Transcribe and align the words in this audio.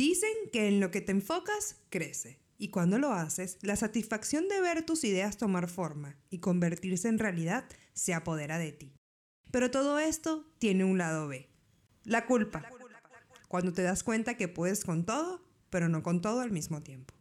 Dicen 0.00 0.32
que 0.50 0.66
en 0.66 0.80
lo 0.80 0.90
que 0.90 1.02
te 1.02 1.12
enfocas, 1.12 1.76
crece. 1.90 2.40
Y 2.56 2.70
cuando 2.70 2.98
lo 2.98 3.12
haces, 3.12 3.58
la 3.60 3.76
satisfacción 3.76 4.48
de 4.48 4.58
ver 4.58 4.86
tus 4.86 5.04
ideas 5.04 5.36
tomar 5.36 5.68
forma 5.68 6.16
y 6.30 6.38
convertirse 6.38 7.06
en 7.08 7.18
realidad 7.18 7.66
se 7.92 8.14
apodera 8.14 8.56
de 8.56 8.72
ti. 8.72 8.94
Pero 9.50 9.70
todo 9.70 9.98
esto 9.98 10.50
tiene 10.56 10.86
un 10.86 10.96
lado 10.96 11.28
B. 11.28 11.50
La 12.04 12.24
culpa. 12.24 12.62
Cuando 13.46 13.74
te 13.74 13.82
das 13.82 14.02
cuenta 14.02 14.38
que 14.38 14.48
puedes 14.48 14.86
con 14.86 15.04
todo, 15.04 15.44
pero 15.68 15.90
no 15.90 16.02
con 16.02 16.22
todo 16.22 16.40
al 16.40 16.50
mismo 16.50 16.82
tiempo. 16.82 17.12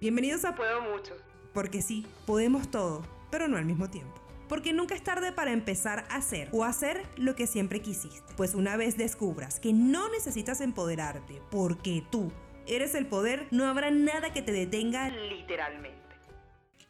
Bienvenidos 0.00 0.46
a 0.46 0.54
Puedo 0.54 0.80
Mucho. 0.90 1.12
Porque 1.52 1.82
sí, 1.82 2.06
podemos 2.24 2.70
todo, 2.70 3.06
pero 3.30 3.46
no 3.46 3.58
al 3.58 3.66
mismo 3.66 3.90
tiempo. 3.90 4.25
Porque 4.48 4.72
nunca 4.72 4.94
es 4.94 5.02
tarde 5.02 5.32
para 5.32 5.52
empezar 5.52 6.06
a 6.08 6.16
hacer 6.16 6.48
o 6.52 6.64
hacer 6.64 7.02
lo 7.16 7.34
que 7.34 7.46
siempre 7.46 7.80
quisiste. 7.80 8.34
Pues 8.36 8.54
una 8.54 8.76
vez 8.76 8.96
descubras 8.96 9.60
que 9.60 9.72
no 9.72 10.08
necesitas 10.10 10.60
empoderarte 10.60 11.42
porque 11.50 12.04
tú 12.10 12.32
eres 12.66 12.94
el 12.94 13.06
poder, 13.06 13.46
no 13.50 13.66
habrá 13.66 13.90
nada 13.90 14.32
que 14.32 14.42
te 14.42 14.52
detenga 14.52 15.08
literalmente. 15.08 15.96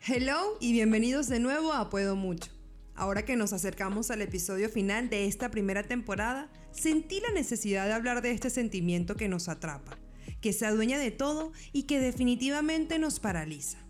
Hello 0.07 0.57
y 0.61 0.73
bienvenidos 0.73 1.29
de 1.29 1.41
nuevo 1.41 1.73
a 1.73 1.91
Puedo 1.91 2.17
Mucho. 2.17 2.51
Ahora 2.95 3.25
que 3.25 3.37
nos 3.37 3.53
acercamos 3.53 4.11
al 4.11 4.23
episodio 4.23 4.71
final 4.71 5.11
de 5.11 5.27
esta 5.27 5.51
primera 5.51 5.83
temporada, 5.83 6.51
sentí 6.71 7.21
la 7.21 7.31
necesidad 7.33 7.87
de 7.87 7.93
hablar 7.93 8.23
de 8.23 8.31
este 8.31 8.49
sentimiento 8.49 9.17
que 9.17 9.29
nos 9.29 9.49
atrapa, 9.49 9.99
que 10.41 10.55
se 10.55 10.65
adueña 10.65 10.99
de 10.99 11.11
todo 11.11 11.53
y 11.73 11.83
que 11.83 12.01
definitivamente 12.01 12.99
nos 12.99 13.21
paraliza. 13.21 13.86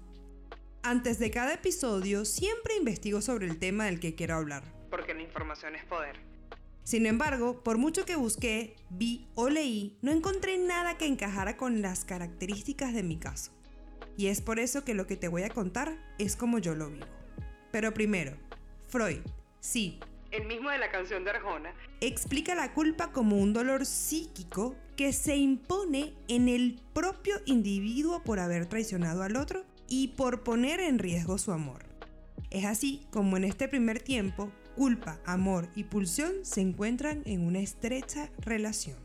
Antes 0.88 1.18
de 1.18 1.32
cada 1.32 1.54
episodio 1.54 2.24
siempre 2.24 2.76
investigo 2.76 3.20
sobre 3.20 3.48
el 3.48 3.58
tema 3.58 3.86
del 3.86 3.98
que 3.98 4.14
quiero 4.14 4.36
hablar. 4.36 4.62
Porque 4.88 5.14
la 5.14 5.22
información 5.22 5.74
es 5.74 5.84
poder. 5.84 6.20
Sin 6.84 7.06
embargo, 7.06 7.64
por 7.64 7.76
mucho 7.76 8.04
que 8.04 8.14
busqué, 8.14 8.76
vi 8.88 9.26
o 9.34 9.48
leí, 9.48 9.98
no 10.00 10.12
encontré 10.12 10.58
nada 10.58 10.96
que 10.96 11.06
encajara 11.06 11.56
con 11.56 11.82
las 11.82 12.04
características 12.04 12.94
de 12.94 13.02
mi 13.02 13.16
caso. 13.16 13.50
Y 14.16 14.28
es 14.28 14.40
por 14.40 14.60
eso 14.60 14.84
que 14.84 14.94
lo 14.94 15.08
que 15.08 15.16
te 15.16 15.26
voy 15.26 15.42
a 15.42 15.50
contar 15.50 15.98
es 16.20 16.36
como 16.36 16.60
yo 16.60 16.76
lo 16.76 16.88
vivo. 16.88 17.06
Pero 17.72 17.92
primero, 17.92 18.36
Freud, 18.86 19.22
sí, 19.58 19.98
el 20.30 20.46
mismo 20.46 20.70
de 20.70 20.78
la 20.78 20.92
canción 20.92 21.24
de 21.24 21.30
Arjona, 21.30 21.74
explica 22.00 22.54
la 22.54 22.74
culpa 22.74 23.10
como 23.10 23.38
un 23.38 23.52
dolor 23.52 23.86
psíquico 23.86 24.76
que 24.94 25.12
se 25.12 25.34
impone 25.34 26.14
en 26.28 26.48
el 26.48 26.80
propio 26.92 27.40
individuo 27.44 28.22
por 28.22 28.38
haber 28.38 28.66
traicionado 28.66 29.24
al 29.24 29.34
otro 29.34 29.64
y 29.88 30.08
por 30.08 30.42
poner 30.42 30.80
en 30.80 30.98
riesgo 30.98 31.38
su 31.38 31.52
amor. 31.52 31.84
Es 32.50 32.64
así 32.64 33.06
como 33.10 33.36
en 33.36 33.44
este 33.44 33.68
primer 33.68 34.00
tiempo, 34.00 34.50
culpa, 34.76 35.20
amor 35.24 35.68
y 35.74 35.84
pulsión 35.84 36.32
se 36.42 36.60
encuentran 36.60 37.22
en 37.24 37.42
una 37.42 37.60
estrecha 37.60 38.30
relación. 38.38 38.96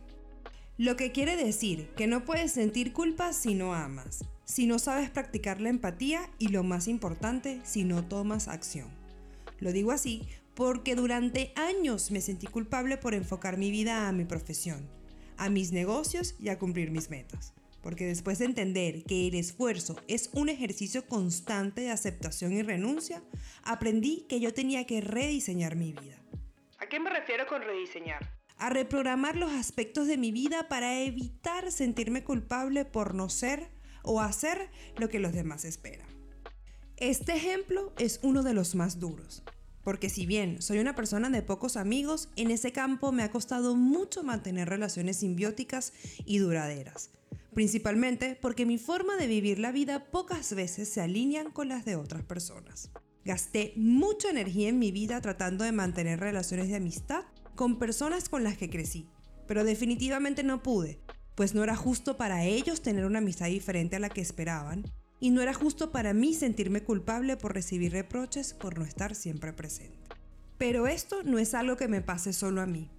Lo 0.77 0.95
que 0.95 1.11
quiere 1.11 1.35
decir 1.35 1.89
que 1.95 2.07
no 2.07 2.25
puedes 2.25 2.51
sentir 2.51 2.93
culpa 2.93 3.33
si 3.33 3.55
no 3.55 3.73
amas, 3.73 4.25
si 4.45 4.67
no 4.67 4.79
sabes 4.79 5.09
practicar 5.09 5.61
la 5.61 5.69
empatía 5.69 6.29
y 6.39 6.49
lo 6.49 6.63
más 6.63 6.87
importante, 6.87 7.61
si 7.63 7.83
no 7.83 8.03
tomas 8.03 8.47
acción. 8.47 8.89
Lo 9.59 9.71
digo 9.71 9.91
así 9.91 10.23
porque 10.55 10.95
durante 10.95 11.53
años 11.55 12.11
me 12.11 12.19
sentí 12.19 12.47
culpable 12.47 12.97
por 12.97 13.13
enfocar 13.13 13.57
mi 13.57 13.71
vida 13.71 14.07
a 14.07 14.11
mi 14.11 14.25
profesión, 14.25 14.87
a 15.37 15.49
mis 15.49 15.71
negocios 15.71 16.35
y 16.39 16.49
a 16.49 16.59
cumplir 16.59 16.91
mis 16.91 17.09
metas 17.09 17.53
porque 17.81 18.05
después 18.05 18.39
de 18.39 18.45
entender 18.45 19.03
que 19.03 19.27
el 19.27 19.35
esfuerzo 19.35 19.95
es 20.07 20.29
un 20.33 20.49
ejercicio 20.49 21.05
constante 21.07 21.81
de 21.81 21.91
aceptación 21.91 22.53
y 22.53 22.61
renuncia, 22.61 23.23
aprendí 23.63 24.25
que 24.29 24.39
yo 24.39 24.53
tenía 24.53 24.85
que 24.85 25.01
rediseñar 25.01 25.75
mi 25.75 25.93
vida. 25.93 26.17
¿A 26.79 26.87
qué 26.87 26.99
me 26.99 27.09
refiero 27.09 27.47
con 27.47 27.61
rediseñar? 27.61 28.37
A 28.57 28.69
reprogramar 28.69 29.35
los 29.35 29.51
aspectos 29.51 30.07
de 30.07 30.17
mi 30.17 30.31
vida 30.31 30.67
para 30.67 30.99
evitar 30.99 31.71
sentirme 31.71 32.23
culpable 32.23 32.85
por 32.85 33.15
no 33.15 33.29
ser 33.29 33.69
o 34.03 34.21
hacer 34.21 34.69
lo 34.97 35.09
que 35.09 35.19
los 35.19 35.33
demás 35.33 35.65
esperan. 35.65 36.07
Este 36.97 37.33
ejemplo 37.33 37.93
es 37.97 38.19
uno 38.21 38.43
de 38.43 38.53
los 38.53 38.75
más 38.75 38.99
duros, 38.99 39.41
porque 39.83 40.09
si 40.09 40.27
bien 40.27 40.61
soy 40.61 40.77
una 40.77 40.93
persona 40.93 41.31
de 41.31 41.41
pocos 41.41 41.75
amigos, 41.75 42.29
en 42.35 42.51
ese 42.51 42.71
campo 42.71 43.11
me 43.11 43.23
ha 43.23 43.31
costado 43.31 43.75
mucho 43.75 44.21
mantener 44.21 44.69
relaciones 44.69 45.17
simbióticas 45.17 45.93
y 46.25 46.37
duraderas 46.37 47.09
principalmente 47.53 48.37
porque 48.41 48.65
mi 48.65 48.77
forma 48.77 49.17
de 49.17 49.27
vivir 49.27 49.59
la 49.59 49.71
vida 49.71 50.05
pocas 50.11 50.53
veces 50.53 50.89
se 50.89 51.01
alinean 51.01 51.51
con 51.51 51.67
las 51.67 51.85
de 51.85 51.95
otras 51.95 52.23
personas. 52.23 52.91
Gasté 53.23 53.73
mucha 53.75 54.29
energía 54.29 54.69
en 54.69 54.79
mi 54.79 54.91
vida 54.91 55.21
tratando 55.21 55.63
de 55.63 55.71
mantener 55.71 56.19
relaciones 56.19 56.69
de 56.69 56.77
amistad 56.77 57.23
con 57.55 57.77
personas 57.77 58.29
con 58.29 58.43
las 58.43 58.57
que 58.57 58.69
crecí, 58.69 59.07
pero 59.47 59.63
definitivamente 59.63 60.43
no 60.43 60.63
pude, 60.63 60.99
pues 61.35 61.53
no 61.53 61.63
era 61.63 61.75
justo 61.75 62.17
para 62.17 62.45
ellos 62.45 62.81
tener 62.81 63.05
una 63.05 63.19
amistad 63.19 63.47
diferente 63.47 63.97
a 63.97 63.99
la 63.99 64.09
que 64.09 64.21
esperaban, 64.21 64.83
y 65.19 65.29
no 65.29 65.41
era 65.41 65.53
justo 65.53 65.91
para 65.91 66.13
mí 66.13 66.33
sentirme 66.33 66.81
culpable 66.81 67.37
por 67.37 67.53
recibir 67.53 67.91
reproches 67.91 68.55
por 68.55 68.79
no 68.79 68.85
estar 68.85 69.13
siempre 69.13 69.53
presente. 69.53 69.99
Pero 70.57 70.87
esto 70.87 71.21
no 71.23 71.37
es 71.37 71.53
algo 71.53 71.77
que 71.77 71.87
me 71.87 72.01
pase 72.01 72.33
solo 72.33 72.61
a 72.61 72.65
mí. 72.65 72.89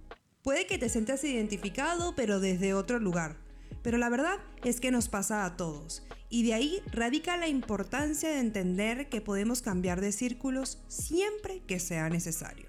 Puede 0.41 0.65
que 0.65 0.77
te 0.77 0.87
sientas 0.87 1.23
identificado, 1.23 2.15
pero 2.15 2.39
desde 2.39 2.73
otro 2.73 2.99
lugar, 2.99 3.42
pero 3.83 3.97
la 3.97 4.09
verdad 4.09 4.39
es 4.63 4.79
que 4.79 4.89
nos 4.89 5.09
pasa 5.09 5.45
a 5.45 5.55
todos, 5.57 6.03
y 6.29 6.43
de 6.43 6.55
ahí 6.55 6.81
radica 6.91 7.37
la 7.37 7.47
importancia 7.47 8.29
de 8.29 8.39
entender 8.39 9.09
que 9.09 9.21
podemos 9.21 9.61
cambiar 9.61 10.01
de 10.01 10.11
círculos 10.11 10.81
siempre 10.87 11.61
que 11.67 11.79
sea 11.79 12.09
necesario. 12.09 12.67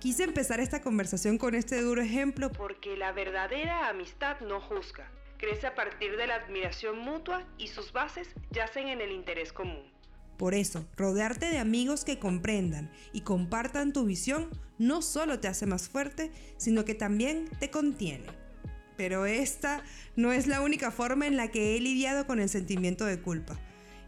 Quise 0.00 0.24
empezar 0.24 0.58
esta 0.58 0.80
conversación 0.80 1.38
con 1.38 1.54
este 1.54 1.80
duro 1.80 2.00
ejemplo 2.00 2.50
porque 2.50 2.96
la 2.96 3.12
verdadera 3.12 3.88
amistad 3.88 4.40
no 4.40 4.60
juzga, 4.60 5.10
crece 5.36 5.66
a 5.66 5.74
partir 5.74 6.16
de 6.16 6.26
la 6.26 6.36
admiración 6.36 6.98
mutua 6.98 7.46
y 7.58 7.68
sus 7.68 7.92
bases 7.92 8.28
yacen 8.50 8.88
en 8.88 9.00
el 9.00 9.12
interés 9.12 9.52
común. 9.52 9.92
Por 10.36 10.54
eso, 10.54 10.86
rodearte 10.96 11.50
de 11.50 11.58
amigos 11.58 12.04
que 12.04 12.20
comprendan 12.20 12.92
y 13.12 13.22
compartan 13.22 13.92
tu 13.92 14.04
visión 14.04 14.48
no 14.78 15.02
solo 15.02 15.40
te 15.40 15.48
hace 15.48 15.66
más 15.66 15.88
fuerte, 15.88 16.30
sino 16.56 16.84
que 16.84 16.94
también 16.94 17.50
te 17.58 17.70
contiene 17.70 18.47
pero 18.98 19.24
esta 19.24 19.82
no 20.16 20.32
es 20.32 20.48
la 20.48 20.60
única 20.60 20.90
forma 20.90 21.26
en 21.26 21.36
la 21.36 21.48
que 21.48 21.76
he 21.76 21.80
lidiado 21.80 22.26
con 22.26 22.40
el 22.40 22.48
sentimiento 22.50 23.06
de 23.06 23.22
culpa. 23.22 23.58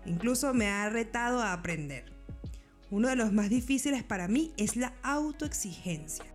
Incluso 0.05 0.53
me 0.53 0.67
ha 0.67 0.91
retado 0.91 1.41
a 1.41 1.53
aprender. 1.53 2.13
Uno 2.91 3.09
de 3.09 3.15
los 3.15 3.33
más 3.33 3.49
difíciles 3.49 4.03
para 4.03 4.27
mí 4.27 4.53
es 4.57 4.75
la 4.75 4.93
autoexigencia. 5.03 6.27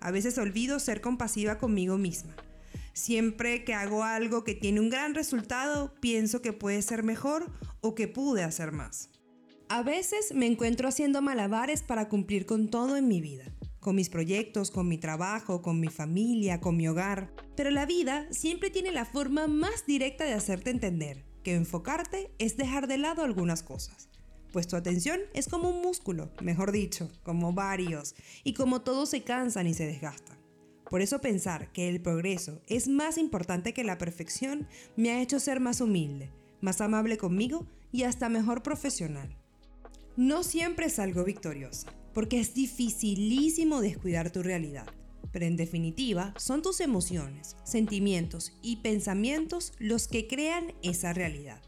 A 0.00 0.10
veces 0.10 0.38
olvido 0.38 0.80
ser 0.80 1.02
compasiva 1.02 1.58
conmigo 1.58 1.98
misma. 1.98 2.34
Siempre 2.94 3.62
que 3.62 3.74
hago 3.74 4.02
algo 4.02 4.42
que 4.42 4.54
tiene 4.54 4.80
un 4.80 4.88
gran 4.88 5.14
resultado, 5.14 5.94
pienso 6.00 6.40
que 6.40 6.54
puede 6.54 6.80
ser 6.80 7.02
mejor 7.02 7.52
o 7.82 7.94
que 7.94 8.08
pude 8.08 8.42
hacer 8.42 8.72
más. 8.72 9.10
A 9.68 9.82
veces 9.82 10.32
me 10.34 10.46
encuentro 10.46 10.88
haciendo 10.88 11.20
malabares 11.20 11.82
para 11.82 12.08
cumplir 12.08 12.46
con 12.46 12.70
todo 12.70 12.96
en 12.96 13.06
mi 13.06 13.20
vida 13.20 13.52
con 13.80 13.94
mis 13.94 14.08
proyectos, 14.08 14.70
con 14.70 14.88
mi 14.88 14.98
trabajo, 14.98 15.62
con 15.62 15.80
mi 15.80 15.88
familia, 15.88 16.60
con 16.60 16.76
mi 16.76 16.88
hogar. 16.88 17.32
Pero 17.56 17.70
la 17.70 17.86
vida 17.86 18.26
siempre 18.30 18.70
tiene 18.70 18.92
la 18.92 19.04
forma 19.04 19.46
más 19.46 19.86
directa 19.86 20.24
de 20.24 20.34
hacerte 20.34 20.70
entender 20.70 21.24
que 21.42 21.54
enfocarte 21.54 22.30
es 22.38 22.56
dejar 22.56 22.88
de 22.88 22.98
lado 22.98 23.22
algunas 23.22 23.62
cosas. 23.62 24.08
Pues 24.52 24.66
tu 24.66 24.76
atención 24.76 25.20
es 25.34 25.48
como 25.48 25.68
un 25.70 25.82
músculo, 25.82 26.30
mejor 26.42 26.72
dicho, 26.72 27.10
como 27.22 27.52
varios, 27.52 28.14
y 28.44 28.54
como 28.54 28.80
todos 28.80 29.10
se 29.10 29.22
cansan 29.22 29.66
y 29.66 29.74
se 29.74 29.86
desgastan. 29.86 30.38
Por 30.88 31.02
eso 31.02 31.20
pensar 31.20 31.70
que 31.72 31.88
el 31.88 32.00
progreso 32.00 32.62
es 32.66 32.88
más 32.88 33.18
importante 33.18 33.74
que 33.74 33.84
la 33.84 33.98
perfección 33.98 34.66
me 34.96 35.10
ha 35.10 35.20
hecho 35.20 35.38
ser 35.38 35.60
más 35.60 35.82
humilde, 35.82 36.30
más 36.62 36.80
amable 36.80 37.18
conmigo 37.18 37.66
y 37.92 38.04
hasta 38.04 38.30
mejor 38.30 38.62
profesional. 38.62 39.36
No 40.16 40.42
siempre 40.42 40.88
salgo 40.88 41.24
victoriosa, 41.24 41.92
porque 42.18 42.40
es 42.40 42.52
dificilísimo 42.52 43.80
descuidar 43.80 44.32
tu 44.32 44.42
realidad. 44.42 44.88
Pero 45.30 45.46
en 45.46 45.56
definitiva, 45.56 46.34
son 46.36 46.62
tus 46.62 46.80
emociones, 46.80 47.56
sentimientos 47.62 48.58
y 48.60 48.78
pensamientos 48.78 49.72
los 49.78 50.08
que 50.08 50.26
crean 50.26 50.74
esa 50.82 51.12
realidad. 51.12 51.62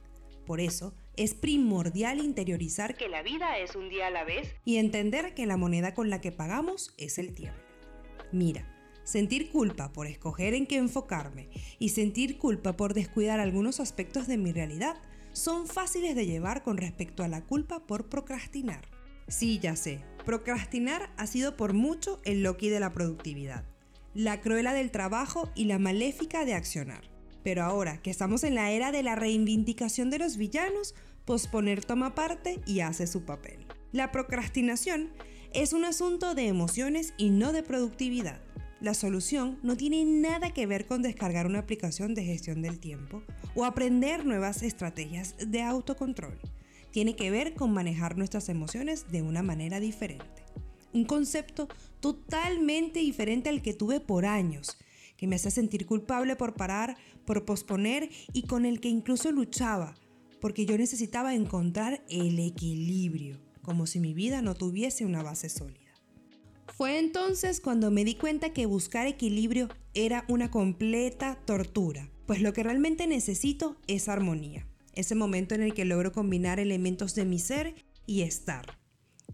Por 0.46 0.60
eso, 0.60 0.92
es 1.16 1.34
primordial 1.34 2.18
interiorizar 2.18 2.96
que 2.96 3.08
la 3.08 3.22
vida 3.22 3.58
es 3.58 3.76
un 3.76 3.90
día 3.90 4.08
a 4.08 4.10
la 4.10 4.24
vez 4.24 4.56
y 4.64 4.78
entender 4.78 5.34
que 5.34 5.46
la 5.46 5.56
moneda 5.56 5.94
con 5.94 6.10
la 6.10 6.20
que 6.20 6.32
pagamos 6.32 6.96
es 6.98 7.18
el 7.18 7.32
tiempo. 7.32 7.60
Mira, 8.32 8.66
sentir 9.04 9.52
culpa 9.52 9.92
por 9.92 10.08
escoger 10.08 10.54
en 10.54 10.66
qué 10.66 10.78
enfocarme 10.78 11.48
y 11.78 11.90
sentir 11.90 12.38
culpa 12.38 12.76
por 12.76 12.92
descuidar 12.92 13.38
algunos 13.38 13.78
aspectos 13.78 14.26
de 14.26 14.36
mi 14.36 14.50
realidad 14.50 14.96
son 15.32 15.68
fáciles 15.68 16.16
de 16.16 16.26
llevar 16.26 16.64
con 16.64 16.76
respecto 16.76 17.22
a 17.22 17.28
la 17.28 17.42
culpa 17.46 17.86
por 17.86 18.08
procrastinar. 18.08 18.88
Sí, 19.30 19.60
ya 19.60 19.76
sé, 19.76 20.02
procrastinar 20.30 21.10
ha 21.16 21.26
sido 21.26 21.56
por 21.56 21.72
mucho 21.72 22.20
el 22.24 22.44
Loki 22.44 22.68
de 22.68 22.78
la 22.78 22.92
productividad, 22.92 23.64
la 24.14 24.40
cruela 24.40 24.72
del 24.72 24.92
trabajo 24.92 25.50
y 25.56 25.64
la 25.64 25.80
maléfica 25.80 26.44
de 26.44 26.54
accionar. 26.54 27.10
Pero 27.42 27.64
ahora 27.64 28.00
que 28.00 28.12
estamos 28.12 28.44
en 28.44 28.54
la 28.54 28.70
era 28.70 28.92
de 28.92 29.02
la 29.02 29.16
reivindicación 29.16 30.08
de 30.08 30.20
los 30.20 30.36
villanos, 30.36 30.94
posponer 31.24 31.84
toma 31.84 32.14
parte 32.14 32.60
y 32.64 32.78
hace 32.78 33.08
su 33.08 33.24
papel. 33.24 33.66
La 33.90 34.12
procrastinación 34.12 35.10
es 35.52 35.72
un 35.72 35.84
asunto 35.84 36.36
de 36.36 36.46
emociones 36.46 37.12
y 37.16 37.30
no 37.30 37.52
de 37.52 37.64
productividad. 37.64 38.40
la 38.80 38.94
solución 38.94 39.58
no 39.64 39.76
tiene 39.76 40.04
nada 40.04 40.54
que 40.54 40.66
ver 40.66 40.86
con 40.86 41.02
descargar 41.02 41.46
una 41.46 41.58
aplicación 41.58 42.14
de 42.14 42.24
gestión 42.24 42.62
del 42.62 42.78
tiempo 42.78 43.24
o 43.56 43.64
aprender 43.64 44.24
nuevas 44.24 44.62
estrategias 44.62 45.34
de 45.44 45.60
autocontrol. 45.62 46.38
Tiene 46.90 47.16
que 47.16 47.30
ver 47.30 47.54
con 47.54 47.72
manejar 47.72 48.18
nuestras 48.18 48.48
emociones 48.48 49.10
de 49.10 49.22
una 49.22 49.42
manera 49.42 49.80
diferente. 49.80 50.44
Un 50.92 51.04
concepto 51.04 51.68
totalmente 52.00 53.00
diferente 53.00 53.48
al 53.48 53.62
que 53.62 53.74
tuve 53.74 54.00
por 54.00 54.26
años, 54.26 54.76
que 55.16 55.26
me 55.26 55.36
hace 55.36 55.50
sentir 55.50 55.86
culpable 55.86 56.34
por 56.34 56.54
parar, 56.54 56.96
por 57.24 57.44
posponer 57.44 58.10
y 58.32 58.42
con 58.42 58.64
el 58.64 58.80
que 58.80 58.88
incluso 58.88 59.30
luchaba, 59.30 59.94
porque 60.40 60.66
yo 60.66 60.78
necesitaba 60.78 61.34
encontrar 61.34 62.02
el 62.08 62.38
equilibrio, 62.38 63.38
como 63.62 63.86
si 63.86 64.00
mi 64.00 64.14
vida 64.14 64.42
no 64.42 64.54
tuviese 64.54 65.04
una 65.04 65.22
base 65.22 65.48
sólida. 65.48 65.90
Fue 66.76 66.98
entonces 66.98 67.60
cuando 67.60 67.90
me 67.90 68.04
di 68.04 68.14
cuenta 68.14 68.54
que 68.54 68.64
buscar 68.64 69.06
equilibrio 69.06 69.68
era 69.92 70.24
una 70.28 70.50
completa 70.50 71.38
tortura, 71.44 72.10
pues 72.26 72.40
lo 72.40 72.52
que 72.52 72.62
realmente 72.62 73.06
necesito 73.06 73.76
es 73.86 74.08
armonía, 74.08 74.66
ese 74.94 75.14
momento 75.14 75.54
en 75.54 75.62
el 75.62 75.74
que 75.74 75.84
logro 75.84 76.12
combinar 76.12 76.60
elementos 76.60 77.14
de 77.14 77.24
mi 77.24 77.38
ser 77.38 77.74
y 78.06 78.22
estar. 78.22 78.78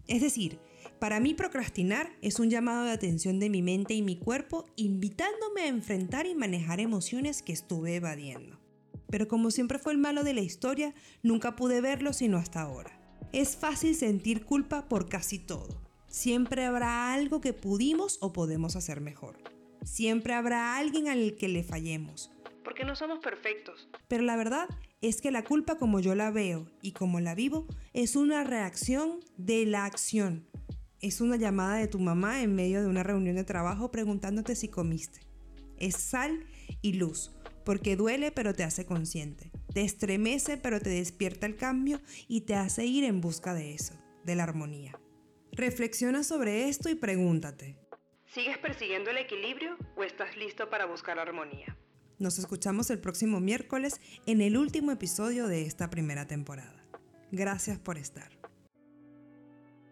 Es 0.07 0.21
decir, 0.21 0.59
para 0.99 1.19
mí 1.19 1.33
procrastinar 1.33 2.09
es 2.21 2.39
un 2.39 2.49
llamado 2.49 2.85
de 2.85 2.91
atención 2.91 3.39
de 3.39 3.49
mi 3.49 3.61
mente 3.61 3.93
y 3.93 4.01
mi 4.01 4.17
cuerpo 4.17 4.65
invitándome 4.75 5.61
a 5.61 5.67
enfrentar 5.67 6.25
y 6.25 6.35
manejar 6.35 6.79
emociones 6.79 7.41
que 7.41 7.53
estuve 7.53 7.95
evadiendo. 7.95 8.59
Pero 9.09 9.27
como 9.27 9.51
siempre 9.51 9.79
fue 9.79 9.93
el 9.93 9.99
malo 9.99 10.23
de 10.23 10.33
la 10.33 10.41
historia, 10.41 10.93
nunca 11.23 11.55
pude 11.55 11.81
verlo 11.81 12.13
sino 12.13 12.37
hasta 12.37 12.61
ahora. 12.61 12.99
Es 13.33 13.55
fácil 13.55 13.95
sentir 13.95 14.45
culpa 14.45 14.87
por 14.87 15.09
casi 15.09 15.39
todo 15.39 15.87
Siempre 16.07 16.63
habrá 16.63 17.13
algo 17.13 17.41
que 17.41 17.53
pudimos 17.53 18.17
o 18.21 18.31
podemos 18.31 18.75
hacer 18.75 19.01
mejor. 19.01 19.37
Siempre 19.83 20.33
habrá 20.33 20.77
alguien 20.77 21.09
al 21.09 21.35
que 21.35 21.49
le 21.49 21.63
fallemos. 21.63 22.31
Porque 22.63 22.85
no 22.85 22.95
somos 22.95 23.19
perfectos. 23.19 23.89
Pero 24.07 24.23
la 24.23 24.37
verdad 24.37 24.67
es 25.01 25.21
que 25.21 25.31
la 25.31 25.43
culpa 25.43 25.77
como 25.77 25.99
yo 25.99 26.15
la 26.15 26.31
veo 26.31 26.65
y 26.81 26.91
como 26.91 27.19
la 27.19 27.35
vivo 27.35 27.67
es 27.93 28.15
una 28.15 28.43
reacción 28.43 29.19
de 29.37 29.65
la 29.65 29.85
acción. 29.85 30.47
Es 30.99 31.21
una 31.21 31.35
llamada 31.35 31.77
de 31.77 31.87
tu 31.87 31.99
mamá 31.99 32.41
en 32.41 32.55
medio 32.55 32.81
de 32.81 32.87
una 32.87 33.03
reunión 33.03 33.35
de 33.35 33.43
trabajo 33.43 33.91
preguntándote 33.91 34.55
si 34.55 34.67
comiste. 34.67 35.19
Es 35.77 35.95
sal 35.95 36.45
y 36.81 36.93
luz, 36.93 37.35
porque 37.63 37.95
duele 37.95 38.31
pero 38.31 38.53
te 38.53 38.63
hace 38.63 38.85
consciente. 38.85 39.51
Te 39.73 39.81
estremece 39.81 40.57
pero 40.57 40.79
te 40.79 40.89
despierta 40.89 41.45
el 41.45 41.55
cambio 41.55 42.01
y 42.27 42.41
te 42.41 42.55
hace 42.55 42.85
ir 42.85 43.03
en 43.03 43.21
busca 43.21 43.53
de 43.53 43.75
eso, 43.75 43.93
de 44.23 44.35
la 44.35 44.43
armonía. 44.43 44.99
Reflexiona 45.51 46.23
sobre 46.23 46.69
esto 46.69 46.89
y 46.89 46.95
pregúntate. 46.95 47.77
¿Sigues 48.25 48.57
persiguiendo 48.57 49.11
el 49.11 49.17
equilibrio 49.17 49.77
o 49.95 50.03
estás 50.03 50.35
listo 50.35 50.69
para 50.69 50.85
buscar 50.85 51.19
armonía? 51.19 51.77
Nos 52.19 52.39
escuchamos 52.39 52.89
el 52.89 52.97
próximo 52.97 53.39
miércoles 53.39 54.01
en 54.25 54.41
el 54.41 54.57
último 54.57 54.91
episodio 54.91 55.47
de 55.47 55.61
esta 55.61 55.91
primera 55.91 56.25
temporada. 56.25 56.83
Gracias 57.31 57.77
por 57.77 57.99
estar. 57.99 58.31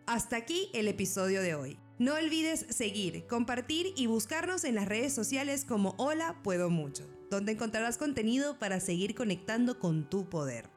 Hasta 0.08 0.36
aquí 0.36 0.70
el 0.74 0.88
episodio 0.88 1.42
de 1.44 1.54
hoy. 1.54 1.78
No 2.00 2.16
olvides 2.16 2.66
seguir, 2.70 3.28
compartir 3.28 3.94
y 3.96 4.08
buscarnos 4.08 4.64
en 4.64 4.74
las 4.74 4.88
redes 4.88 5.14
sociales 5.14 5.66
como 5.66 5.94
Hola 5.98 6.42
Puedo 6.44 6.72
Mucho, 6.72 7.08
donde 7.30 7.52
encontrarás 7.52 7.98
contenido 7.98 8.58
para 8.58 8.80
seguir 8.80 9.14
conectando 9.14 9.78
con 9.78 10.10
tu 10.10 10.28
poder. 10.28 10.68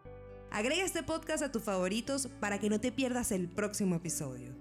Agrega 0.51 0.85
este 0.85 1.03
podcast 1.03 1.43
a 1.43 1.51
tus 1.51 1.63
favoritos 1.63 2.29
para 2.41 2.59
que 2.59 2.69
no 2.69 2.79
te 2.79 2.93
pierdas 2.93 3.33
el 3.33 3.49
próximo 3.49 3.97
episodio. 3.97 4.55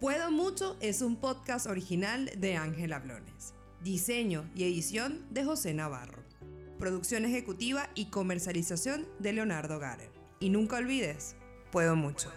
Puedo 0.00 0.30
Mucho 0.30 0.78
es 0.80 1.02
un 1.02 1.16
podcast 1.16 1.66
original 1.66 2.30
de 2.38 2.56
Ángela 2.56 3.00
Blones. 3.00 3.54
Diseño 3.84 4.50
y 4.54 4.64
edición 4.64 5.26
de 5.28 5.44
José 5.44 5.74
Navarro. 5.74 6.22
Producción 6.78 7.26
ejecutiva 7.26 7.90
y 7.94 8.06
comercialización 8.06 9.06
de 9.18 9.34
Leonardo 9.34 9.78
Garer. 9.78 10.10
Y 10.40 10.48
nunca 10.48 10.78
olvides, 10.78 11.36
puedo 11.70 11.94
mucho. 11.94 12.32